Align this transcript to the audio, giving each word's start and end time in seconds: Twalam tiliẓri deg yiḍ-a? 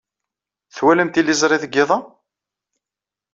Twalam 0.75 1.09
tiliẓri 1.09 1.57
deg 1.63 1.73
yiḍ-a? 1.75 1.99